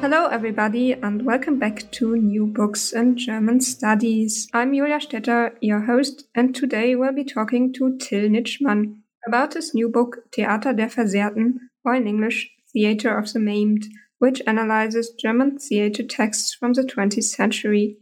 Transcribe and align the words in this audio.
Hello, 0.00 0.26
everybody, 0.26 0.92
and 0.92 1.24
welcome 1.24 1.58
back 1.58 1.90
to 1.90 2.16
New 2.16 2.46
Books 2.46 2.92
in 2.92 3.16
German 3.16 3.60
Studies. 3.60 4.48
I'm 4.54 4.72
Julia 4.72 5.00
Stetter, 5.00 5.56
your 5.60 5.80
host, 5.80 6.28
and 6.36 6.54
today 6.54 6.94
we'll 6.94 7.12
be 7.12 7.24
talking 7.24 7.72
to 7.72 7.98
Till 7.98 8.28
Nitschmann 8.28 9.00
about 9.26 9.54
his 9.54 9.74
new 9.74 9.88
book, 9.88 10.18
Theater 10.32 10.72
der 10.72 10.88
Versehrten, 10.88 11.58
or 11.84 11.96
in 11.96 12.06
English, 12.06 12.48
Theater 12.72 13.18
of 13.18 13.32
the 13.32 13.40
Maimed, 13.40 13.88
which 14.20 14.40
analyzes 14.46 15.10
German 15.18 15.58
theater 15.58 16.04
texts 16.04 16.54
from 16.54 16.74
the 16.74 16.82
20th 16.82 17.24
century. 17.24 17.98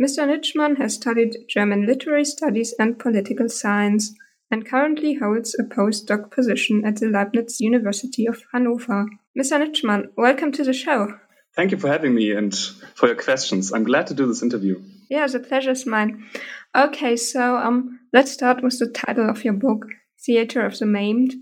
Mr. 0.00 0.28
Nitschmann 0.28 0.78
has 0.78 0.94
studied 0.94 1.36
German 1.48 1.84
literary 1.84 2.24
studies 2.24 2.74
and 2.78 3.00
political 3.00 3.48
science, 3.48 4.14
and 4.52 4.64
currently 4.64 5.14
holds 5.14 5.56
a 5.58 5.64
postdoc 5.64 6.30
position 6.30 6.84
at 6.84 7.00
the 7.00 7.08
Leibniz 7.08 7.60
University 7.60 8.24
of 8.24 8.44
Hanover. 8.52 9.06
Mr. 9.36 9.58
Nitschmann, 9.58 10.10
welcome 10.16 10.52
to 10.52 10.62
the 10.62 10.72
show. 10.72 11.18
Thank 11.56 11.70
you 11.70 11.78
for 11.78 11.88
having 11.88 12.14
me 12.14 12.32
and 12.32 12.54
for 12.94 13.06
your 13.06 13.16
questions. 13.16 13.72
I'm 13.72 13.84
glad 13.84 14.08
to 14.08 14.14
do 14.14 14.26
this 14.26 14.42
interview. 14.42 14.82
Yeah, 15.08 15.26
the 15.26 15.38
pleasure 15.38 15.70
is 15.70 15.86
mine. 15.86 16.24
Okay, 16.74 17.16
so 17.16 17.56
um, 17.56 18.00
let's 18.12 18.32
start 18.32 18.62
with 18.62 18.78
the 18.78 18.88
title 18.88 19.30
of 19.30 19.44
your 19.44 19.54
book, 19.54 19.86
Theater 20.24 20.66
of 20.66 20.78
the 20.78 20.86
Maimed. 20.86 21.34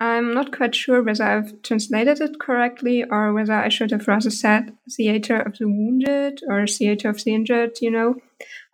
I'm 0.00 0.32
not 0.32 0.56
quite 0.56 0.74
sure 0.74 1.02
whether 1.02 1.24
I've 1.24 1.60
translated 1.62 2.20
it 2.20 2.38
correctly 2.38 3.04
or 3.04 3.34
whether 3.34 3.54
I 3.54 3.68
should 3.68 3.90
have 3.90 4.06
rather 4.08 4.30
said 4.30 4.72
Theater 4.96 5.40
of 5.40 5.58
the 5.58 5.66
Wounded 5.66 6.40
or 6.48 6.66
Theater 6.66 7.10
of 7.10 7.22
the 7.24 7.34
Injured, 7.34 7.78
you 7.82 7.90
know. 7.90 8.14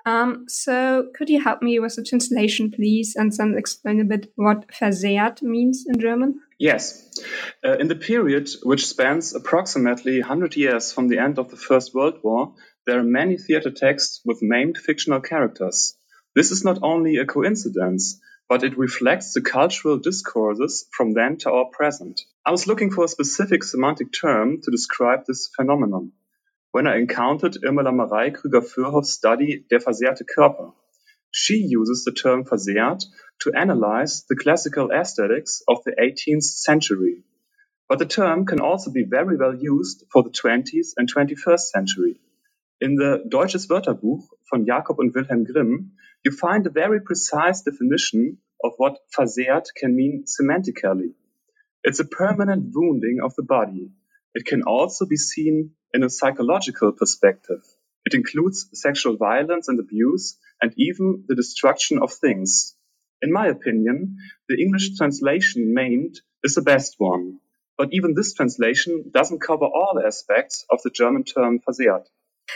Um, 0.06 0.45
so 0.48 1.08
could 1.17 1.31
you 1.31 1.42
help 1.42 1.62
me 1.62 1.79
with 1.81 1.97
the 1.97 2.05
translation, 2.05 2.70
please, 2.70 3.17
and 3.17 3.33
then 3.33 3.55
explain 3.56 4.01
a 4.01 4.05
bit 4.05 4.31
what 4.36 4.69
versehrt 4.69 5.41
means 5.42 5.86
in 5.89 5.98
German? 5.98 6.41
Yes. 6.65 7.23
Uh, 7.62 7.77
in 7.77 7.89
the 7.89 7.95
period, 7.95 8.48
which 8.62 8.87
spans 8.87 9.34
approximately 9.34 10.20
100 10.20 10.57
years 10.57 10.95
from 10.95 11.09
the 11.09 11.19
end 11.19 11.39
of 11.39 11.51
the 11.51 11.59
First 11.59 11.93
World 11.93 12.20
War, 12.23 12.55
there 12.87 12.98
are 12.98 13.05
many 13.20 13.37
theater 13.37 13.70
texts 13.70 14.23
with 14.25 14.41
maimed 14.41 14.79
fictional 14.79 15.20
characters. 15.20 15.95
This 16.35 16.51
is 16.51 16.65
not 16.65 16.79
only 16.83 17.19
a 17.19 17.27
coincidence, 17.27 18.19
but 18.48 18.62
it 18.62 18.79
reflects 18.79 19.35
the 19.35 19.42
cultural 19.42 19.98
discourses 19.98 20.89
from 20.91 21.12
then 21.12 21.37
to 21.41 21.51
our 21.51 21.67
present. 21.67 22.23
I 22.47 22.51
was 22.51 22.67
looking 22.67 22.91
for 22.91 23.05
a 23.05 23.09
specific 23.17 23.62
semantic 23.62 24.09
term 24.19 24.62
to 24.62 24.70
describe 24.70 25.27
this 25.27 25.51
phenomenon 25.55 26.12
when 26.73 26.87
I 26.87 26.97
encountered 26.97 27.59
Irmela 27.62 27.92
Marei 27.92 28.35
Krüger-Fürhoff's 28.35 29.11
study 29.11 29.67
Der 29.70 29.81
versehrte 29.81 30.25
Körper. 30.25 30.73
She 31.31 31.57
uses 31.57 32.05
the 32.05 32.12
term 32.12 32.45
versehrt 32.45 33.05
to 33.40 33.52
analyze 33.54 34.24
the 34.28 34.36
classical 34.36 34.90
aesthetics 34.90 35.62
of 35.68 35.84
the 35.84 35.92
18th 35.92 36.42
century. 36.42 37.24
But 37.88 37.98
the 37.98 38.06
term 38.06 38.46
can 38.46 38.60
also 38.60 38.90
be 38.90 39.04
very 39.04 39.36
well 39.36 39.54
used 39.54 40.04
for 40.12 40.22
the 40.22 40.30
20th 40.30 40.94
and 40.96 41.12
21st 41.12 41.60
century. 41.60 42.20
In 42.80 42.96
the 42.96 43.24
Deutsches 43.28 43.68
Wörterbuch 43.68 44.22
von 44.50 44.64
Jakob 44.64 44.98
und 44.98 45.14
Wilhelm 45.14 45.44
Grimm, 45.44 45.92
you 46.24 46.33
find 46.33 46.67
a 46.67 46.70
very 46.70 47.00
precise 47.00 47.62
definition 47.62 48.39
of 48.62 48.73
what 48.78 48.98
versehrt 49.14 49.74
can 49.77 49.94
mean 49.94 50.24
semantically. 50.27 51.14
It's 51.83 52.00
a 52.00 52.05
permanent 52.05 52.73
wounding 52.74 53.20
of 53.23 53.34
the 53.34 53.42
body. 53.42 53.92
It 54.34 54.46
can 54.46 54.62
also 54.62 55.06
be 55.06 55.17
seen 55.17 55.73
in 55.92 56.02
a 56.02 56.11
psychological 56.11 56.92
perspective. 56.92 57.62
It 58.06 58.14
includes 58.14 58.68
sexual 58.73 59.17
violence 59.17 59.68
and 59.68 59.78
abuse 59.78 60.39
and 60.61 60.73
even 60.77 61.24
the 61.28 61.34
destruction 61.34 61.98
of 62.00 62.12
things. 62.12 62.73
In 63.24 63.33
my 63.33 63.46
opinion, 63.46 64.18
the 64.51 64.61
English 64.61 64.98
translation 64.98 65.73
maimed 65.73 66.20
is 66.42 66.57
the 66.57 66.62
best 66.62 66.96
one. 66.98 67.39
But 67.79 67.89
even 67.92 68.12
this 68.12 68.35
translation 68.35 69.11
doesn't 69.14 69.40
cover 69.40 69.64
all 69.64 69.98
aspects 70.07 70.67
of 70.70 70.83
the 70.85 70.90
German 70.90 71.24
term 71.24 71.58
versehrt. 71.58 72.05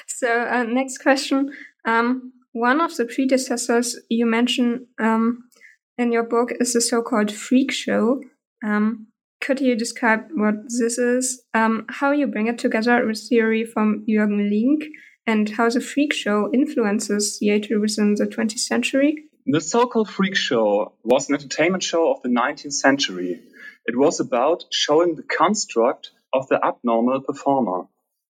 So, 0.07 0.29
uh, 0.43 0.65
next 0.65 0.99
question. 0.99 1.53
Um, 1.87 2.33
one 2.53 2.83
of 2.83 2.95
the 2.97 3.07
predecessors 3.07 3.97
you 4.11 4.27
mention 4.27 4.89
um, 5.01 5.49
in 5.97 6.13
your 6.13 6.25
book 6.25 6.51
is 6.61 6.75
the 6.75 6.83
so 6.83 7.01
called 7.01 7.33
freak 7.33 7.73
show. 7.73 8.21
Um, 8.63 9.07
could 9.41 9.61
you 9.61 9.75
describe 9.75 10.29
what 10.35 10.57
this 10.65 10.99
is, 10.99 11.43
um, 11.55 11.87
how 11.89 12.11
you 12.11 12.27
bring 12.27 12.49
it 12.49 12.59
together 12.59 13.07
with 13.07 13.27
theory 13.27 13.65
from 13.65 14.05
Jürgen 14.07 14.51
Link, 14.51 14.85
and 15.27 15.49
how 15.49 15.71
the 15.71 15.81
freak 15.81 16.13
show 16.13 16.51
influences 16.53 17.39
theater 17.39 17.81
within 17.81 18.17
the 18.17 18.27
20th 18.27 18.59
century? 18.59 19.28
The 19.51 19.63
so 19.63 19.87
called 19.87 20.11
freak 20.11 20.37
show 20.37 20.93
was 21.03 21.31
an 21.31 21.37
entertainment 21.37 21.83
show 21.83 22.13
of 22.13 22.21
the 22.21 22.29
19th 22.29 22.75
century. 22.75 23.41
It 23.87 23.97
was 23.97 24.21
about 24.21 24.67
showing 24.71 25.15
the 25.15 25.23
construct 25.23 26.11
of 26.35 26.49
the 26.49 26.63
abnormal 26.63 27.23
performer. 27.23 27.89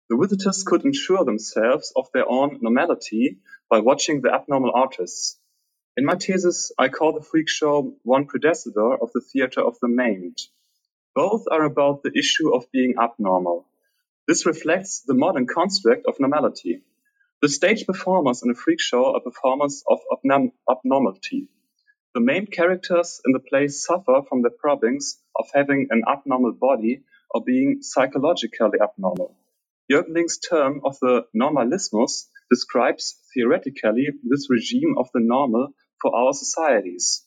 The 0.10 0.18
visitors 0.18 0.64
could 0.64 0.84
ensure 0.86 1.24
themselves 1.24 1.94
of 1.96 2.08
their 2.16 2.28
own 2.28 2.58
normality 2.64 3.38
by 3.70 3.82
watching 3.82 4.22
the 4.22 4.34
abnormal 4.34 4.72
artists. 4.74 5.38
In 5.96 6.06
my 6.06 6.16
thesis, 6.16 6.72
I 6.80 6.90
call 6.90 7.14
the 7.14 7.22
freak 7.22 7.48
show 7.48 7.96
one 8.02 8.26
predecessor 8.26 8.96
of 8.96 9.12
the 9.14 9.22
theater 9.22 9.62
of 9.62 9.78
the 9.84 9.90
maimed. 9.90 10.40
Both 11.14 11.46
are 11.52 11.64
about 11.64 12.02
the 12.02 12.18
issue 12.18 12.56
of 12.56 12.72
being 12.72 12.96
abnormal. 13.00 13.68
This 14.28 14.48
reflects 14.48 15.02
the 15.02 15.14
modern 15.14 15.46
construct 15.46 16.08
of 16.08 16.20
normality. 16.20 16.82
The 17.44 17.50
stage 17.50 17.86
performers 17.86 18.42
in 18.42 18.52
a 18.52 18.56
freak 18.56 18.80
show 18.80 19.16
are 19.16 19.20
performers 19.20 19.84
of 19.86 20.00
abnormality. 20.72 21.50
The 22.14 22.22
main 22.22 22.46
characters 22.48 23.20
in 23.26 23.34
the 23.34 23.42
play 23.42 23.68
suffer 23.68 24.22
from 24.30 24.44
the 24.44 24.50
problems 24.50 25.22
of 25.36 25.50
having 25.54 25.88
an 25.90 26.04
abnormal 26.08 26.54
body 26.54 27.04
or 27.32 27.44
being 27.44 27.82
psychologically 27.82 28.80
abnormal. 28.82 29.36
Jürgen 29.92 30.26
term 30.50 30.80
of 30.86 30.98
the 31.02 31.26
normalismus 31.36 32.30
describes 32.50 33.20
theoretically 33.34 34.08
this 34.24 34.50
regime 34.50 34.96
of 34.98 35.10
the 35.14 35.20
normal 35.20 35.74
for 36.02 36.16
our 36.16 36.32
societies. 36.32 37.26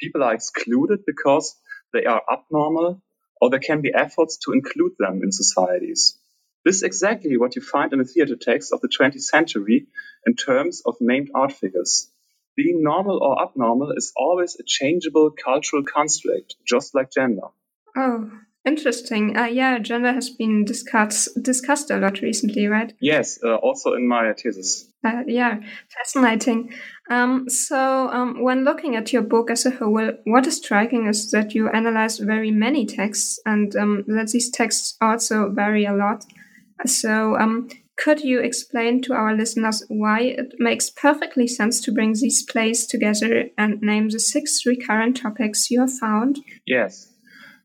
People 0.00 0.22
are 0.22 0.32
excluded 0.32 1.00
because 1.04 1.54
they 1.92 2.06
are 2.06 2.22
abnormal 2.32 3.02
or 3.38 3.50
there 3.50 3.60
can 3.60 3.82
be 3.82 3.92
efforts 3.94 4.38
to 4.46 4.52
include 4.52 4.92
them 4.98 5.20
in 5.22 5.30
societies. 5.30 6.18
This 6.64 6.76
is 6.76 6.82
exactly 6.82 7.36
what 7.36 7.56
you 7.56 7.62
find 7.62 7.92
in 7.92 7.98
the 7.98 8.04
theater 8.04 8.36
text 8.36 8.72
of 8.72 8.80
the 8.80 8.88
20th 8.88 9.22
century 9.22 9.86
in 10.26 10.34
terms 10.34 10.82
of 10.84 10.96
named 11.00 11.30
art 11.34 11.52
figures. 11.52 12.10
Being 12.56 12.82
normal 12.82 13.22
or 13.22 13.40
abnormal 13.40 13.92
is 13.92 14.12
always 14.16 14.56
a 14.58 14.64
changeable 14.66 15.30
cultural 15.30 15.84
construct, 15.84 16.56
just 16.66 16.94
like 16.94 17.12
gender. 17.12 17.48
Oh, 17.96 18.30
interesting. 18.64 19.36
Uh, 19.36 19.44
yeah, 19.44 19.78
gender 19.78 20.12
has 20.12 20.28
been 20.30 20.64
discussed 20.64 21.28
discussed 21.40 21.90
a 21.90 21.98
lot 21.98 22.20
recently, 22.20 22.66
right? 22.66 22.92
Yes, 23.00 23.38
uh, 23.44 23.54
also 23.54 23.94
in 23.94 24.08
my 24.08 24.32
thesis. 24.32 24.88
Uh, 25.04 25.22
yeah, 25.26 25.60
fascinating. 25.88 26.74
Um, 27.08 27.48
so, 27.48 28.08
um, 28.08 28.42
when 28.42 28.64
looking 28.64 28.96
at 28.96 29.12
your 29.12 29.22
book 29.22 29.50
as 29.50 29.64
a 29.64 29.70
whole, 29.70 30.12
what 30.24 30.46
is 30.46 30.56
striking 30.56 31.06
is 31.06 31.30
that 31.30 31.54
you 31.54 31.68
analyze 31.68 32.18
very 32.18 32.50
many 32.50 32.84
texts 32.84 33.38
and 33.46 33.74
um, 33.76 34.04
that 34.08 34.30
these 34.30 34.50
texts 34.50 34.96
also 35.00 35.50
vary 35.50 35.84
a 35.84 35.94
lot. 35.94 36.24
So, 36.86 37.36
um, 37.36 37.68
could 37.96 38.20
you 38.20 38.38
explain 38.38 39.02
to 39.02 39.12
our 39.12 39.34
listeners 39.34 39.84
why 39.88 40.20
it 40.20 40.54
makes 40.58 40.88
perfectly 40.88 41.48
sense 41.48 41.80
to 41.80 41.92
bring 41.92 42.12
these 42.12 42.44
plays 42.44 42.86
together 42.86 43.46
and 43.58 43.82
name 43.82 44.08
the 44.08 44.20
six 44.20 44.64
recurrent 44.64 45.16
topics 45.16 45.68
you 45.68 45.80
have 45.80 45.92
found? 45.92 46.38
Yes. 46.64 47.12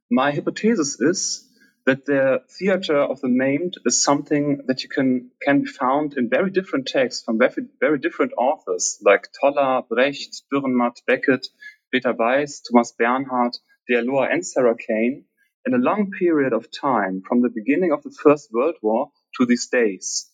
My 0.10 0.32
hypothesis 0.32 1.00
is 1.00 1.48
that 1.86 2.06
the 2.06 2.42
theater 2.50 2.98
of 2.98 3.22
the 3.22 3.28
maimed 3.28 3.76
is 3.86 4.02
something 4.02 4.62
that 4.68 4.84
you 4.84 4.90
can 4.90 5.30
can 5.42 5.62
be 5.62 5.68
found 5.68 6.16
in 6.18 6.30
very 6.30 6.50
different 6.50 6.88
texts 6.88 7.24
from 7.24 7.38
very, 7.38 7.68
very 7.80 8.00
different 8.00 8.32
authors 8.38 8.98
like 9.04 9.28
Toller, 9.40 9.84
Brecht, 9.88 10.44
Dürrenmatt, 10.52 11.02
Beckett, 11.06 11.48
Peter 11.92 12.14
Weiss, 12.14 12.62
Thomas 12.62 12.92
Bernhard, 12.98 13.56
Dea 13.88 14.02
Loher, 14.02 14.32
and 14.32 14.46
Sarah 14.46 14.76
Kane 14.76 15.26
in 15.66 15.74
a 15.74 15.78
long 15.78 16.12
period 16.12 16.54
of 16.54 16.72
time 16.72 17.22
from 17.28 17.42
the 17.42 17.50
beginning 17.50 17.92
of 17.92 18.04
the 18.04 18.12
First 18.12 18.52
World 18.52 18.76
War 18.82 19.12
to 19.38 19.46
these 19.46 19.68
days. 19.68 20.30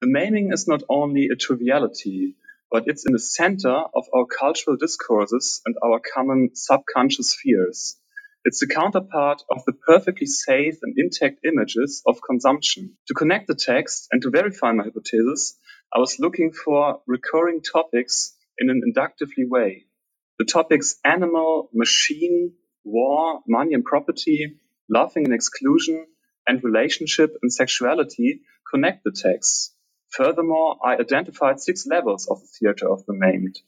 The 0.00 0.08
maiming 0.08 0.52
is 0.52 0.66
not 0.66 0.82
only 0.88 1.28
a 1.30 1.36
triviality, 1.36 2.36
but 2.70 2.84
it's 2.86 3.06
in 3.06 3.12
the 3.12 3.18
center 3.18 3.70
of 3.70 4.06
our 4.14 4.26
cultural 4.26 4.76
discourses 4.76 5.60
and 5.66 5.76
our 5.84 6.00
common 6.00 6.50
subconscious 6.54 7.34
fears. 7.34 7.96
It's 8.44 8.60
the 8.60 8.74
counterpart 8.74 9.42
of 9.50 9.64
the 9.66 9.74
perfectly 9.74 10.26
safe 10.26 10.78
and 10.82 10.94
intact 10.96 11.44
images 11.44 12.02
of 12.06 12.22
consumption. 12.22 12.96
To 13.08 13.14
connect 13.14 13.48
the 13.48 13.54
text 13.54 14.08
and 14.12 14.22
to 14.22 14.30
verify 14.30 14.72
my 14.72 14.84
hypothesis, 14.84 15.58
I 15.94 15.98
was 15.98 16.18
looking 16.18 16.52
for 16.52 17.02
recurring 17.06 17.60
topics 17.60 18.34
in 18.56 18.70
an 18.70 18.80
inductively 18.84 19.44
way. 19.44 19.84
The 20.38 20.46
topics 20.46 20.96
animal, 21.04 21.68
machine, 21.74 22.54
war, 22.82 23.40
money 23.46 23.74
and 23.74 23.84
property, 23.84 24.56
loving 24.90 25.24
and 25.24 25.34
exclusion, 25.34 26.06
and 26.46 26.64
relationship 26.64 27.36
and 27.42 27.52
sexuality 27.52 28.40
connect 28.70 29.04
the 29.04 29.12
texts. 29.12 29.74
Furthermore, 30.10 30.76
I 30.84 30.96
identified 30.96 31.60
six 31.60 31.86
levels 31.86 32.26
of 32.28 32.40
the 32.40 32.48
theater 32.58 32.90
of 32.90 33.06
the 33.06 33.14
maimed. 33.14 33.60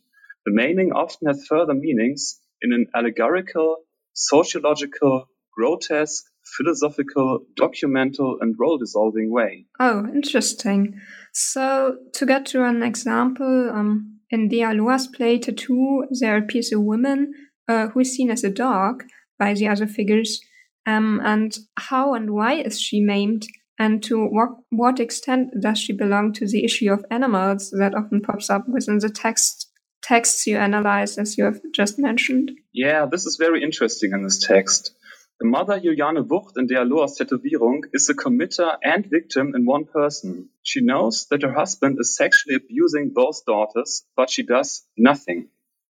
The 0.45 0.53
maiming 0.53 0.93
often 0.93 1.29
has 1.29 1.47
further 1.47 1.75
meanings 1.75 2.41
in 2.61 2.73
an 2.73 2.87
allegorical, 2.95 3.77
sociological, 4.13 5.29
grotesque, 5.57 6.25
philosophical, 6.57 7.47
documental, 7.61 8.37
and 8.41 8.57
role 8.59 8.79
dissolving 8.79 9.31
way. 9.31 9.67
Oh, 9.79 10.07
interesting. 10.13 11.01
So, 11.33 11.99
to 12.15 12.27
get 12.27 12.47
to 12.47 12.65
an 12.65 12.83
example, 12.83 13.71
um, 13.71 14.21
in 14.31 14.49
Dea 14.49 14.73
Loher's 14.73 15.07
play 15.07 15.39
Tattoo, 15.39 16.07
there 16.11 16.37
appears 16.37 16.73
a 16.73 16.81
woman 16.81 17.33
uh, 17.69 17.89
who 17.89 18.01
is 18.01 18.15
seen 18.15 18.31
as 18.31 18.43
a 18.43 18.51
dog 18.51 19.05
by 19.39 19.55
the 19.55 19.69
other 19.69 19.87
figures. 19.87 20.41
Um, 20.87 21.21
and 21.25 21.57
how 21.77 22.15
and 22.15 22.31
why 22.31 22.55
is 22.55 22.81
she 22.81 23.01
maimed? 23.01 23.47
And 23.79 24.03
to 24.05 24.27
what, 24.27 24.51
what 24.71 25.01
extent 25.01 25.51
does 25.61 25.79
she 25.79 25.93
belong 25.93 26.33
to 26.35 26.47
the 26.47 26.65
issue 26.65 26.93
of 26.93 27.05
animals 27.11 27.71
that 27.79 27.95
often 27.95 28.21
pops 28.21 28.51
up 28.51 28.69
within 28.69 28.99
the 28.99 29.09
text 29.09 29.71
texts 30.03 30.47
you 30.47 30.59
analyze, 30.59 31.17
as 31.17 31.39
you 31.39 31.45
have 31.45 31.61
just 31.73 31.99
mentioned? 31.99 32.53
Yeah, 32.73 33.07
this 33.11 33.25
is 33.25 33.37
very 33.37 33.63
interesting 33.63 34.13
in 34.13 34.25
this 34.25 34.45
text. 34.45 34.95
The 35.41 35.49
mother 35.49 35.81
Juliane 35.81 36.29
Wucht 36.29 36.57
in 36.57 36.67
Dea 36.67 36.85
Loher's 36.85 37.19
Tätowierung 37.19 37.83
is 37.93 38.09
a 38.09 38.15
committer 38.15 38.77
and 38.83 39.07
victim 39.07 39.55
in 39.57 39.65
one 39.65 39.87
person. 39.87 40.51
She 40.63 40.81
knows 40.83 41.27
that 41.31 41.43
her 41.43 41.53
husband 41.53 41.97
is 41.99 42.17
sexually 42.17 42.57
abusing 42.57 43.11
both 43.13 43.45
daughters, 43.45 44.05
but 44.17 44.31
she 44.31 44.45
does 44.45 44.85
nothing. 44.97 45.49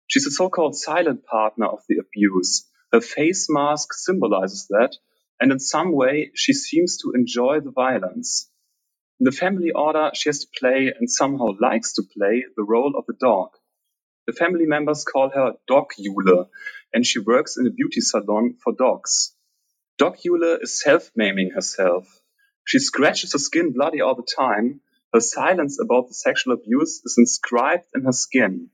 She's 0.06 0.26
a 0.26 0.31
so-called 0.31 0.76
silent 0.76 1.25
partner 1.25 1.67
of 1.67 1.81
the 1.88 1.96
abuse. 1.99 2.67
Her 2.93 3.00
face 3.02 3.49
mask 3.50 3.93
symbolizes 3.93 4.67
that, 4.70 4.96
and 5.40 5.52
in 5.52 5.58
some 5.58 5.93
way 5.93 6.31
she 6.35 6.55
seems 6.55 6.96
to 6.99 7.12
enjoy 7.14 7.61
the 7.61 7.70
violence. 7.70 8.50
In 9.20 9.25
the 9.25 9.32
family 9.32 9.73
order, 9.73 10.11
she 10.14 10.29
has 10.29 10.40
to 10.40 10.49
play 10.58 10.93
and 10.99 11.11
somehow 11.11 11.49
likes 11.61 11.94
to 11.94 12.02
play 12.02 12.44
the 12.56 12.62
role 12.62 12.94
of 12.96 13.05
a 13.11 13.19
dog. 13.19 13.50
The 14.26 14.32
family 14.32 14.67
members 14.67 15.05
call 15.05 15.31
her 15.31 15.55
Dog 15.67 15.90
Jule, 15.99 16.50
and 16.93 17.05
she 17.05 17.19
works 17.19 17.56
in 17.58 17.67
a 17.67 17.70
beauty 17.70 18.00
salon 18.00 18.56
for 18.62 18.73
dogs. 18.73 19.35
Dog 19.99 20.19
Jule 20.23 20.58
is 20.62 20.81
self-maiming 20.81 21.50
herself. 21.50 22.06
She 22.64 22.79
scratches 22.79 23.32
her 23.32 23.38
skin 23.38 23.73
bloody 23.73 24.00
all 24.00 24.14
the 24.14 24.23
time. 24.37 24.81
Her 25.12 25.20
silence 25.20 25.79
about 25.81 26.08
the 26.08 26.14
sexual 26.14 26.55
abuse 26.55 27.02
is 27.05 27.17
inscribed 27.19 27.85
in 27.94 28.05
her 28.05 28.12
skin. 28.12 28.70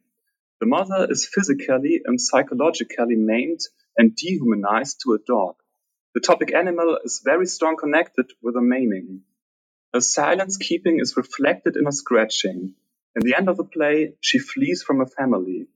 The 0.61 0.67
mother 0.67 1.07
is 1.11 1.27
physically 1.27 2.03
and 2.05 2.21
psychologically 2.21 3.17
maimed 3.17 3.61
and 3.97 4.17
dehumanized 4.17 5.01
to 5.05 5.15
a 5.15 5.19
dog. 5.27 5.57
The 6.15 6.21
topic 6.21 6.55
animal 6.55 6.99
is 7.05 7.23
very 7.25 7.47
strong 7.47 7.77
connected 7.77 8.33
with 8.43 8.55
her 8.55 8.61
maiming. 8.61 9.23
Her 9.93 10.01
silence 10.01 10.57
keeping 10.57 11.01
is 11.01 11.17
reflected 11.17 11.77
in 11.77 11.85
her 11.85 11.93
scratching. 11.93 12.75
In 13.17 13.23
the 13.23 13.37
end 13.37 13.49
of 13.49 13.57
the 13.57 13.65
play, 13.65 14.15
she 14.21 14.39
flees 14.39 14.83
from 14.83 14.99
her 14.99 15.07
family. 15.07 15.69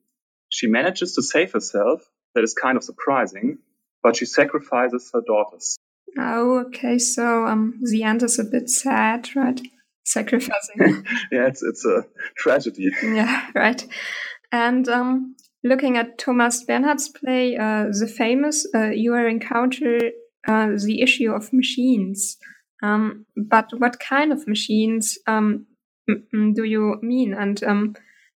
She 0.48 0.66
manages 0.66 1.14
to 1.14 1.22
save 1.22 1.52
herself, 1.52 2.02
that 2.34 2.44
is 2.44 2.54
kind 2.54 2.76
of 2.76 2.84
surprising, 2.84 3.58
but 4.02 4.16
she 4.16 4.26
sacrifices 4.26 5.10
her 5.12 5.22
daughters. 5.26 5.76
Oh, 6.18 6.64
okay. 6.66 6.98
So 6.98 7.46
um, 7.46 7.80
the 7.82 8.02
end 8.02 8.22
is 8.22 8.38
a 8.38 8.44
bit 8.44 8.70
sad, 8.70 9.28
right? 9.36 9.60
Sacrificing. 10.04 10.78
yeah, 11.32 11.46
it's 11.48 11.62
it's 11.62 11.84
a 11.84 12.06
tragedy. 12.36 12.88
Yeah, 13.02 13.46
right. 13.54 13.86
And 14.50 14.88
um, 14.88 15.36
looking 15.64 15.96
at 15.96 16.18
Thomas 16.18 16.64
Bernhard's 16.64 17.08
play, 17.08 17.56
uh, 17.56 17.86
the 17.90 18.06
famous, 18.06 18.66
uh, 18.74 18.90
you 18.90 19.14
are 19.14 19.28
encounter 19.28 19.98
uh, 20.46 20.68
the 20.84 21.02
issue 21.02 21.32
of 21.32 21.52
machines. 21.52 22.36
Um, 22.82 23.26
but 23.36 23.70
what 23.76 23.98
kind 23.98 24.32
of 24.32 24.46
machines 24.46 25.18
um, 25.26 25.66
do 26.32 26.64
you 26.64 26.96
mean, 27.02 27.34
and 27.34 27.62
um, 27.64 27.94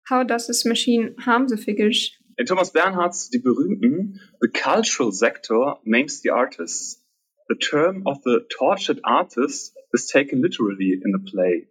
how 0.09 0.23
does 0.23 0.47
this 0.47 0.65
machine 0.65 1.15
harm 1.19 1.49
the 1.49 1.57
figures? 1.57 2.13
In 2.39 2.47
Thomas 2.47 2.71
Bernhard's 2.71 3.29
Die 3.29 3.41
Berühmten, 3.41 4.21
the 4.41 4.49
cultural 4.49 5.11
sector 5.11 5.75
names 5.85 6.23
the 6.23 6.31
artists. 6.31 7.03
The 7.49 7.57
term 7.57 8.05
of 8.07 8.23
the 8.23 8.45
tortured 8.59 9.01
artist 9.05 9.73
is 9.93 10.07
taken 10.07 10.43
literally 10.43 11.01
in 11.03 11.13
the 11.13 11.31
play. 11.31 11.67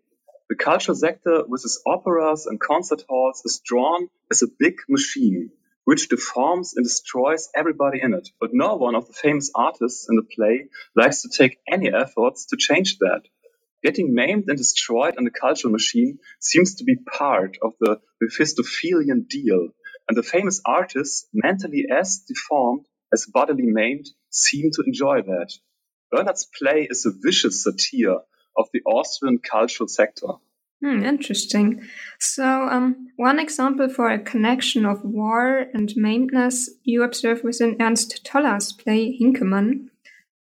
The 0.49 0.55
cultural 0.55 0.95
sector 0.95 1.43
with 1.45 1.65
its 1.65 1.81
operas 1.85 2.45
and 2.45 2.57
concert 2.57 3.03
halls 3.09 3.41
is 3.43 3.59
drawn 3.65 4.09
as 4.31 4.41
a 4.41 4.47
big 4.57 4.75
machine, 4.87 5.51
which 5.83 6.07
deforms 6.07 6.73
and 6.73 6.85
destroys 6.85 7.49
everybody 7.53 7.99
in 8.01 8.13
it. 8.13 8.29
But 8.39 8.53
no 8.53 8.75
one 8.75 8.95
of 8.95 9.07
the 9.07 9.13
famous 9.13 9.51
artists 9.53 10.07
in 10.09 10.15
the 10.15 10.23
play 10.23 10.69
likes 10.95 11.23
to 11.23 11.29
take 11.29 11.59
any 11.69 11.91
efforts 11.93 12.45
to 12.47 12.57
change 12.57 12.97
that. 12.99 13.23
Getting 13.83 14.13
maimed 14.13 14.45
and 14.47 14.57
destroyed 14.57 15.15
in 15.17 15.25
the 15.25 15.31
cultural 15.31 15.73
machine 15.73 16.19
seems 16.39 16.75
to 16.75 16.85
be 16.85 16.95
part 16.95 17.57
of 17.61 17.73
the 17.81 17.99
Mephistophelian 18.21 19.27
deal, 19.29 19.69
and 20.07 20.17
the 20.17 20.23
famous 20.23 20.61
artists, 20.65 21.27
mentally 21.33 21.87
as 21.91 22.23
deformed 22.25 22.85
as 23.11 23.25
bodily 23.25 23.65
maimed, 23.65 24.07
seem 24.29 24.71
to 24.71 24.83
enjoy 24.85 25.23
that. 25.23 25.51
Bernhard's 26.09 26.45
play 26.57 26.87
is 26.89 27.05
a 27.05 27.11
vicious 27.11 27.63
satire 27.65 28.21
of 28.57 28.67
the 28.73 28.81
Austrian 28.85 29.39
cultural 29.39 29.87
sector. 29.87 30.27
Hmm, 30.83 31.03
interesting. 31.03 31.81
So, 32.19 32.43
um, 32.43 33.07
one 33.15 33.39
example 33.39 33.89
for 33.89 34.09
a 34.09 34.19
connection 34.19 34.85
of 34.85 35.03
war 35.03 35.65
and 35.73 35.89
maimedness 35.97 36.69
you 36.83 37.03
observe 37.03 37.43
within 37.43 37.77
Ernst 37.81 38.23
Toller's 38.23 38.73
play 38.73 39.17
Hinkemann. 39.19 39.89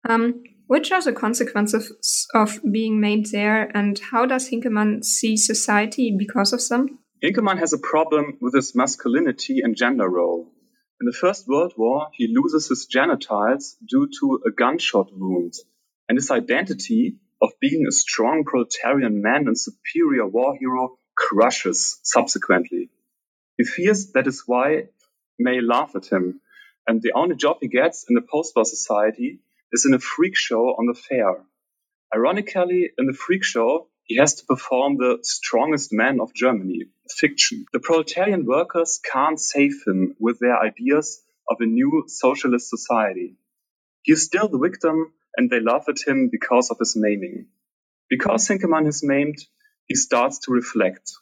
Um, 0.09 0.43
which 0.67 0.91
are 0.91 1.03
the 1.03 1.13
consequences 1.13 2.27
of 2.35 2.59
being 2.71 3.01
made 3.01 3.27
there, 3.27 3.71
and 3.77 3.99
how 3.99 4.27
does 4.27 4.51
Hinkemann 4.51 5.05
see 5.05 5.37
society 5.37 6.15
because 6.17 6.53
of 6.53 6.67
them? 6.69 6.99
Hinkemann 7.23 7.59
has 7.59 7.73
a 7.73 7.79
problem 7.79 8.39
with 8.41 8.55
his 8.55 8.75
masculinity 8.75 9.61
and 9.63 9.77
gender 9.77 10.09
role. 10.09 10.53
In 11.01 11.07
the 11.07 11.13
First 11.13 11.47
World 11.47 11.75
War, 11.77 12.09
he 12.13 12.35
loses 12.35 12.69
his 12.69 12.87
genitals 12.87 13.77
due 13.87 14.09
to 14.21 14.41
a 14.47 14.51
gunshot 14.51 15.11
wound, 15.13 15.55
and 16.09 16.17
his 16.17 16.31
identity 16.31 17.19
of 17.41 17.53
being 17.61 17.87
a 17.87 17.93
strong 17.93 18.45
proletarian 18.45 19.23
man 19.23 19.47
and 19.47 19.59
superior 19.59 20.27
war 20.27 20.57
hero 20.59 20.99
crushes 21.15 21.99
subsequently. 22.03 22.91
He 23.57 23.65
fears 23.65 24.13
that 24.13 24.27
his 24.27 24.47
wife 24.47 24.89
may 25.39 25.61
laugh 25.61 25.95
at 25.95 26.07
him, 26.07 26.41
and 26.87 27.03
the 27.03 27.13
only 27.13 27.37
job 27.37 27.59
he 27.61 27.69
gets 27.69 28.05
in 28.09 28.15
the 28.15 28.23
post-war 28.23 28.65
society 28.65 29.41
is 29.73 29.87
in 29.87 29.95
a 29.95 29.99
freak 29.99 30.37
show 30.37 30.69
on 30.79 30.87
the 30.87 30.95
fair. 30.95 31.45
Ironically, 32.15 32.91
in 32.97 33.07
the 33.07 33.13
freak 33.13 33.45
show, 33.45 33.89
he 34.05 34.17
has 34.17 34.37
to 34.37 34.47
perform 34.47 34.97
the 34.97 35.19
strongest 35.23 35.93
man 35.93 36.21
of 36.21 36.33
Germany, 36.33 36.85
fiction. 37.11 37.67
The 37.73 37.81
proletarian 37.81 38.47
workers 38.47 39.01
can't 39.13 39.41
save 39.41 39.83
him 39.87 40.15
with 40.21 40.39
their 40.39 40.57
ideas 40.57 41.21
of 41.49 41.57
a 41.61 41.67
new 41.67 42.05
socialist 42.07 42.71
society. 42.71 43.37
He 44.03 44.13
is 44.13 44.25
still 44.25 44.49
the 44.49 44.59
victim 44.59 45.13
and 45.37 45.51
they 45.51 45.61
laugh 45.61 45.85
at 45.89 46.07
him 46.07 46.29
because 46.31 46.71
of 46.71 46.79
his 46.79 46.97
maiming. 46.97 47.47
Because 48.09 48.49
Hinkemann 48.49 48.87
is 48.87 49.03
maimed, 49.03 49.39
he 49.87 49.95
starts 49.95 50.41
to 50.41 50.53
reflect. 50.53 51.13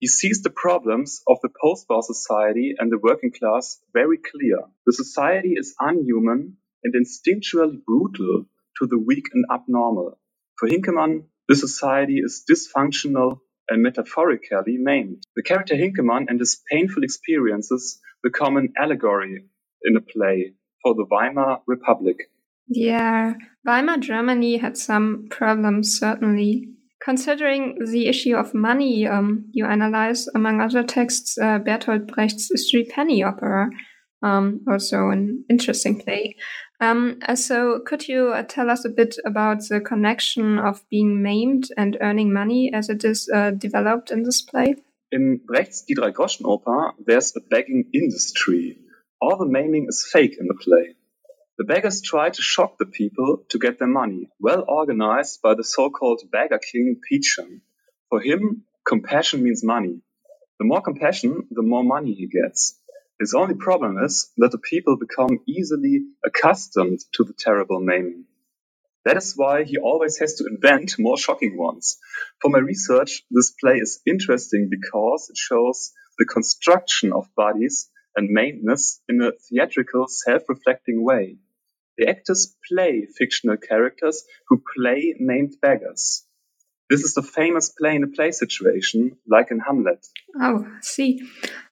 He 0.00 0.08
sees 0.08 0.42
the 0.42 0.50
problems 0.50 1.22
of 1.28 1.38
the 1.42 1.50
post-war 1.62 2.02
society 2.02 2.74
and 2.78 2.90
the 2.90 2.98
working 2.98 3.32
class 3.32 3.80
very 3.92 4.18
clear. 4.18 4.58
The 4.86 4.92
society 4.92 5.54
is 5.56 5.74
unhuman 5.80 6.56
and 6.82 6.94
instinctually 6.94 7.82
brutal 7.84 8.46
to 8.78 8.86
the 8.86 8.98
weak 8.98 9.26
and 9.32 9.44
abnormal. 9.52 10.18
For 10.58 10.68
Hinkemann, 10.68 11.24
the 11.48 11.56
society 11.56 12.18
is 12.18 12.44
dysfunctional 12.50 13.40
and 13.68 13.82
metaphorically 13.82 14.76
maimed. 14.78 15.26
The 15.36 15.42
character 15.42 15.74
Hinkemann 15.74 16.26
and 16.28 16.38
his 16.38 16.60
painful 16.70 17.02
experiences 17.02 18.00
become 18.22 18.56
an 18.56 18.72
allegory 18.76 19.44
in 19.82 19.96
a 19.96 20.00
play 20.00 20.54
for 20.82 20.94
the 20.94 21.06
Weimar 21.10 21.62
Republic. 21.66 22.30
Yeah, 22.68 23.34
Weimar 23.66 23.98
Germany 23.98 24.56
had 24.56 24.76
some 24.76 25.26
problems, 25.30 25.98
certainly. 25.98 26.68
Considering 27.02 27.76
the 27.84 28.08
issue 28.08 28.34
of 28.34 28.54
money, 28.54 29.06
um, 29.06 29.44
you 29.52 29.66
analyze, 29.66 30.26
among 30.34 30.60
other 30.60 30.82
texts, 30.82 31.36
uh, 31.36 31.58
Bertolt 31.58 32.06
Brecht's 32.06 32.48
Three 32.70 32.84
Penny 32.84 33.22
Opera, 33.22 33.68
um, 34.22 34.60
also 34.66 35.10
an 35.10 35.44
interesting 35.50 36.00
play. 36.00 36.36
Um, 36.80 37.18
uh, 37.28 37.36
so, 37.36 37.80
could 37.84 38.08
you 38.08 38.28
uh, 38.28 38.42
tell 38.42 38.70
us 38.70 38.84
a 38.84 38.88
bit 38.88 39.16
about 39.26 39.68
the 39.68 39.80
connection 39.80 40.58
of 40.58 40.82
being 40.90 41.22
maimed 41.22 41.68
and 41.76 41.98
earning 42.00 42.32
money 42.32 42.72
as 42.74 42.88
it 42.88 43.04
is 43.04 43.28
uh, 43.32 43.50
developed 43.50 44.10
in 44.10 44.22
this 44.22 44.40
play? 44.40 44.74
In 45.12 45.40
Brecht's 45.46 45.82
Die 45.82 45.94
Drei-Groschen-Oper, 45.94 46.94
there's 47.06 47.36
a 47.36 47.40
begging 47.48 47.90
industry. 47.92 48.78
All 49.20 49.36
the 49.36 49.46
maiming 49.46 49.86
is 49.88 50.08
fake 50.10 50.36
in 50.40 50.46
the 50.46 50.54
play. 50.54 50.96
The 51.56 51.64
beggars 51.64 52.02
try 52.02 52.30
to 52.30 52.42
shock 52.42 52.78
the 52.78 52.86
people 52.86 53.44
to 53.50 53.60
get 53.60 53.78
their 53.78 53.86
money, 53.86 54.28
well 54.40 54.64
organized 54.66 55.40
by 55.40 55.54
the 55.54 55.62
so-called 55.62 56.22
beggar 56.32 56.58
king 56.58 57.00
Peachum. 57.00 57.60
For 58.10 58.20
him, 58.20 58.64
compassion 58.84 59.44
means 59.44 59.62
money. 59.62 60.00
The 60.58 60.64
more 60.66 60.82
compassion, 60.82 61.46
the 61.52 61.62
more 61.62 61.84
money 61.84 62.12
he 62.12 62.26
gets. 62.26 62.76
His 63.20 63.34
only 63.34 63.54
problem 63.54 64.02
is 64.02 64.32
that 64.38 64.50
the 64.50 64.58
people 64.58 64.96
become 64.96 65.38
easily 65.46 66.00
accustomed 66.26 66.98
to 67.12 67.22
the 67.22 67.34
terrible 67.38 67.78
maiming. 67.78 68.24
That 69.04 69.16
is 69.16 69.34
why 69.36 69.62
he 69.62 69.78
always 69.78 70.18
has 70.18 70.34
to 70.36 70.46
invent 70.46 70.98
more 70.98 71.16
shocking 71.16 71.56
ones. 71.56 71.98
For 72.42 72.50
my 72.50 72.58
research, 72.58 73.22
this 73.30 73.52
play 73.52 73.76
is 73.76 74.00
interesting 74.04 74.70
because 74.70 75.28
it 75.30 75.36
shows 75.36 75.92
the 76.18 76.24
construction 76.24 77.12
of 77.12 77.32
bodies 77.36 77.90
and 78.16 78.30
maimed-ness 78.30 79.00
in 79.08 79.22
a 79.22 79.32
theatrical, 79.48 80.06
self-reflecting 80.08 81.04
way. 81.04 81.38
The 81.98 82.08
actors 82.08 82.56
play 82.68 83.06
fictional 83.16 83.56
characters 83.56 84.24
who 84.48 84.62
play 84.76 85.14
named 85.18 85.54
beggars. 85.62 86.24
This 86.90 87.02
is 87.02 87.14
the 87.14 87.22
famous 87.22 87.70
play 87.70 87.96
in 87.96 88.04
a 88.04 88.08
play 88.08 88.30
situation, 88.30 89.16
like 89.26 89.50
in 89.50 89.60
Hamlet. 89.60 90.06
Oh, 90.40 90.66
see. 90.82 91.22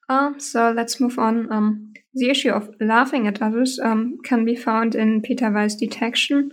Um, 0.08 0.40
so 0.40 0.70
let's 0.70 1.00
move 1.00 1.18
on. 1.18 1.52
Um, 1.52 1.92
the 2.14 2.30
issue 2.30 2.50
of 2.50 2.74
laughing 2.80 3.26
at 3.26 3.42
others 3.42 3.78
um, 3.78 4.18
can 4.24 4.44
be 4.44 4.56
found 4.56 4.94
in 4.94 5.22
Peter 5.22 5.50
Weiss' 5.50 5.74
detection, 5.74 6.50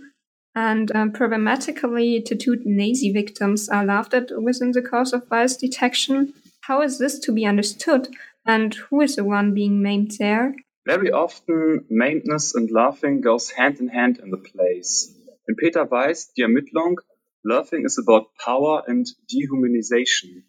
and 0.54 0.94
um, 0.94 1.12
problematically, 1.12 2.22
tattooed 2.22 2.62
Nazi 2.64 3.12
victims 3.12 3.68
are 3.68 3.84
laughed 3.84 4.14
at 4.14 4.30
within 4.42 4.72
the 4.72 4.82
course 4.82 5.12
of 5.12 5.30
Weiss' 5.30 5.56
detection. 5.56 6.32
How 6.62 6.82
is 6.82 6.98
this 6.98 7.18
to 7.20 7.32
be 7.32 7.46
understood, 7.46 8.08
and 8.46 8.74
who 8.74 9.00
is 9.00 9.16
the 9.16 9.24
one 9.24 9.54
being 9.54 9.82
maimed 9.82 10.12
there? 10.18 10.54
Very 10.86 11.10
often, 11.10 11.86
maimedness 11.90 12.54
and 12.54 12.70
laughing 12.70 13.20
goes 13.20 13.50
hand 13.50 13.80
in 13.80 13.88
hand 13.88 14.18
in 14.18 14.30
the 14.30 14.38
plays. 14.38 15.14
In 15.46 15.54
Peter 15.56 15.84
Weiss' 15.84 16.32
Die 16.34 16.42
Ermittlung, 16.42 16.96
laughing 17.44 17.84
is 17.84 17.98
about 17.98 18.34
power 18.42 18.82
and 18.86 19.06
dehumanization. 19.28 20.44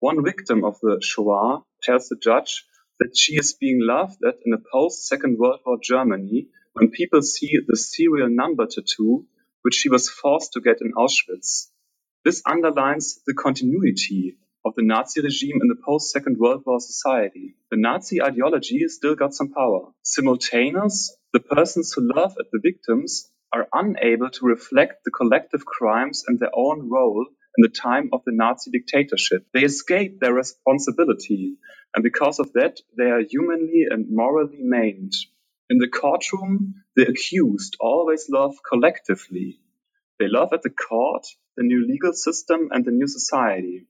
One 0.00 0.24
victim 0.24 0.64
of 0.64 0.80
the 0.80 1.00
Shoah 1.02 1.62
tells 1.82 2.08
the 2.08 2.16
judge 2.16 2.64
that 3.00 3.14
she 3.14 3.36
is 3.36 3.52
being 3.52 3.82
laughed 3.82 4.24
at 4.26 4.38
in 4.46 4.54
a 4.54 4.62
post 4.72 5.06
Second 5.06 5.38
World 5.38 5.60
War 5.66 5.78
Germany 5.82 6.48
when 6.72 6.90
people 6.90 7.20
see 7.20 7.58
the 7.66 7.76
serial 7.76 8.30
number 8.30 8.66
tattoo 8.66 9.26
which 9.60 9.74
she 9.74 9.90
was 9.90 10.08
forced 10.08 10.54
to 10.54 10.62
get 10.62 10.80
in 10.80 10.92
Auschwitz. 10.94 11.70
This 12.24 12.40
underlines 12.46 13.20
the 13.26 13.34
continuity 13.34 14.38
of 14.66 14.74
the 14.74 14.82
Nazi 14.84 15.22
regime 15.22 15.60
in 15.62 15.68
the 15.68 15.80
post-Second 15.86 16.38
World 16.38 16.64
War 16.66 16.80
society. 16.80 17.54
The 17.70 17.76
Nazi 17.76 18.20
ideology 18.20 18.88
still 18.88 19.14
got 19.14 19.32
some 19.32 19.52
power. 19.52 19.92
Simultaneous, 20.02 21.16
the 21.32 21.38
persons 21.38 21.92
who 21.94 22.12
laugh 22.12 22.34
at 22.40 22.46
the 22.50 22.58
victims 22.60 23.30
are 23.52 23.68
unable 23.72 24.28
to 24.28 24.44
reflect 24.44 25.04
the 25.04 25.12
collective 25.12 25.64
crimes 25.64 26.24
and 26.26 26.40
their 26.40 26.50
own 26.52 26.90
role 26.90 27.26
in 27.56 27.62
the 27.62 27.68
time 27.68 28.10
of 28.12 28.22
the 28.26 28.32
Nazi 28.34 28.72
dictatorship. 28.72 29.46
They 29.54 29.62
escape 29.62 30.18
their 30.18 30.34
responsibility, 30.34 31.58
and 31.94 32.02
because 32.02 32.40
of 32.40 32.52
that, 32.54 32.80
they 32.98 33.04
are 33.04 33.22
humanly 33.22 33.86
and 33.88 34.06
morally 34.10 34.58
maimed. 34.58 35.12
In 35.70 35.78
the 35.78 35.88
courtroom, 35.88 36.74
the 36.96 37.08
accused 37.08 37.76
always 37.78 38.28
laugh 38.28 38.56
collectively. 38.68 39.60
They 40.18 40.26
laugh 40.26 40.48
at 40.52 40.62
the 40.62 40.70
court, 40.70 41.24
the 41.56 41.62
new 41.62 41.86
legal 41.86 42.14
system, 42.14 42.70
and 42.72 42.84
the 42.84 42.90
new 42.90 43.06
society. 43.06 43.86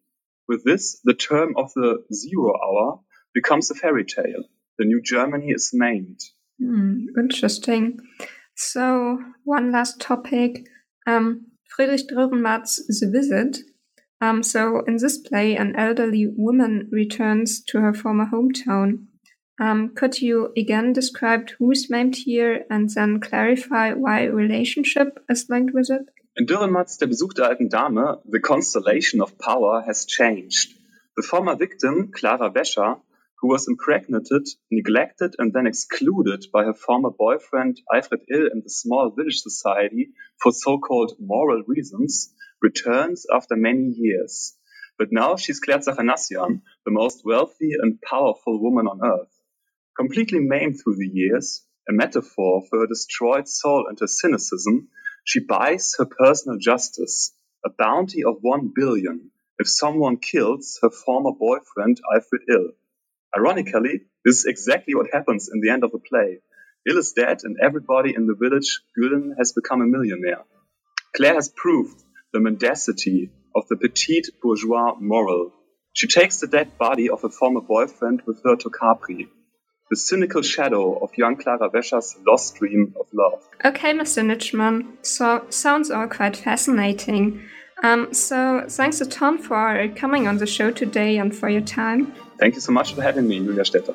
With 0.48 0.64
this, 0.64 1.00
the 1.04 1.14
term 1.14 1.54
of 1.56 1.72
the 1.74 2.04
zero 2.12 2.52
hour 2.64 3.00
becomes 3.34 3.70
a 3.70 3.74
fairy 3.74 4.04
tale. 4.04 4.44
The 4.78 4.84
new 4.84 5.00
Germany 5.02 5.48
is 5.48 5.70
named. 5.72 6.20
Hmm, 6.60 7.06
interesting. 7.18 7.98
So, 8.54 9.18
one 9.44 9.72
last 9.72 10.00
topic. 10.00 10.66
Um, 11.06 11.46
Friedrich 11.68 12.08
Dürrenmatt's 12.08 13.00
The 13.00 13.10
Visit. 13.10 13.58
Um, 14.20 14.42
so, 14.42 14.82
in 14.86 14.96
this 14.96 15.18
play, 15.18 15.56
an 15.56 15.76
elderly 15.76 16.26
woman 16.26 16.88
returns 16.90 17.62
to 17.64 17.80
her 17.80 17.92
former 17.92 18.26
hometown. 18.32 19.06
Um, 19.60 19.94
could 19.94 20.20
you 20.20 20.52
again 20.56 20.92
describe 20.92 21.50
who's 21.58 21.90
named 21.90 22.16
here 22.16 22.64
and 22.70 22.90
then 22.90 23.20
clarify 23.20 23.92
why 23.92 24.24
relationship 24.24 25.18
is 25.28 25.46
linked 25.48 25.74
with 25.74 25.90
it? 25.90 26.06
In 26.38 26.44
Dürrenmatt's 26.44 26.98
Der 26.98 27.06
Besuch 27.06 27.32
der 27.32 27.48
alten 27.48 27.70
Dame, 27.70 28.20
the 28.26 28.40
constellation 28.40 29.22
of 29.22 29.38
power 29.38 29.82
has 29.86 30.04
changed. 30.04 30.76
The 31.16 31.22
former 31.22 31.56
victim, 31.56 32.10
Clara 32.12 32.50
Wäscher, 32.50 33.00
who 33.40 33.48
was 33.48 33.66
impregnated, 33.66 34.46
neglected, 34.70 35.36
and 35.38 35.54
then 35.54 35.66
excluded 35.66 36.44
by 36.52 36.64
her 36.64 36.74
former 36.74 37.10
boyfriend, 37.10 37.80
Alfred 37.90 38.20
Ill, 38.30 38.50
in 38.52 38.60
the 38.60 38.68
small 38.68 39.12
village 39.16 39.40
society 39.40 40.10
for 40.42 40.52
so-called 40.52 41.16
moral 41.18 41.62
reasons, 41.66 42.34
returns 42.60 43.24
after 43.32 43.56
many 43.56 43.94
years. 43.96 44.58
But 44.98 45.08
now 45.12 45.36
she's 45.36 45.60
Claire 45.60 45.78
Zachanassian, 45.78 46.60
the 46.84 46.90
most 46.90 47.24
wealthy 47.24 47.72
and 47.80 47.98
powerful 48.02 48.60
woman 48.62 48.86
on 48.86 49.00
earth. 49.02 49.32
Completely 49.98 50.40
maimed 50.40 50.82
through 50.84 50.96
the 50.96 51.10
years, 51.10 51.64
a 51.88 51.94
metaphor 51.94 52.62
for 52.68 52.80
her 52.80 52.86
destroyed 52.86 53.48
soul 53.48 53.86
and 53.88 53.98
her 54.00 54.06
cynicism, 54.06 54.88
she 55.26 55.40
buys 55.40 55.96
her 55.98 56.04
personal 56.04 56.56
justice, 56.56 57.34
a 57.64 57.68
bounty 57.68 58.22
of 58.22 58.36
one 58.42 58.72
billion, 58.72 59.32
if 59.58 59.68
someone 59.68 60.18
kills 60.18 60.78
her 60.82 60.90
former 60.90 61.32
boyfriend 61.32 62.00
Alfred 62.14 62.42
Ill. 62.48 62.68
Ironically, 63.36 64.02
this 64.24 64.36
is 64.38 64.44
exactly 64.44 64.94
what 64.94 65.12
happens 65.12 65.50
in 65.52 65.60
the 65.60 65.70
end 65.70 65.82
of 65.82 65.90
the 65.90 65.98
play. 65.98 66.38
Ill 66.88 66.98
is 66.98 67.12
dead 67.12 67.40
and 67.42 67.56
everybody 67.60 68.14
in 68.14 68.28
the 68.28 68.36
village 68.36 68.82
Güllen 68.96 69.36
has 69.36 69.52
become 69.52 69.82
a 69.82 69.86
millionaire. 69.86 70.44
Claire 71.16 71.34
has 71.34 71.48
proved 71.48 72.00
the 72.32 72.38
mendacity 72.38 73.30
of 73.56 73.66
the 73.66 73.76
petite 73.76 74.28
bourgeois 74.40 74.94
moral. 75.00 75.52
She 75.92 76.06
takes 76.06 76.38
the 76.38 76.46
dead 76.46 76.78
body 76.78 77.10
of 77.10 77.22
her 77.22 77.30
former 77.30 77.62
boyfriend 77.62 78.22
with 78.26 78.44
her 78.44 78.54
to 78.54 78.70
Capri, 78.70 79.28
the 79.90 79.96
cynical 79.96 80.42
shadow 80.42 80.98
of 80.98 81.16
young 81.16 81.36
Clara 81.36 81.70
Wäscher's 81.70 82.16
lost 82.26 82.56
dream 82.56 82.94
of 82.98 83.06
love. 83.12 83.42
Okay, 83.64 83.92
Mr. 83.92 84.24
Nitschmann. 84.24 84.96
So 85.02 85.44
sounds 85.50 85.90
all 85.90 86.08
quite 86.08 86.36
fascinating. 86.36 87.42
Um, 87.82 88.12
so 88.12 88.64
thanks 88.68 89.00
a 89.00 89.06
ton 89.06 89.38
for 89.38 89.88
coming 89.94 90.26
on 90.26 90.38
the 90.38 90.46
show 90.46 90.70
today 90.70 91.18
and 91.18 91.34
for 91.34 91.48
your 91.48 91.60
time. 91.60 92.12
Thank 92.38 92.54
you 92.54 92.60
so 92.60 92.72
much 92.72 92.94
for 92.94 93.02
having 93.02 93.28
me, 93.28 93.38
Julia 93.38 93.62
Stetter. 93.62 93.94